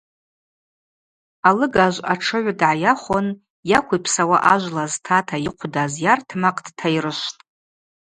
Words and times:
Алыгажв 1.47 2.03
атшыгӏв 2.13 2.53
дгӏайахвын 2.59 3.27
йаквипсауа 3.71 4.37
ажвла 4.53 4.85
зтата 4.93 5.37
йыхъвдаз 5.45 5.93
йартмакъ 6.05 6.61
дтайрышвтӏ. 6.65 7.41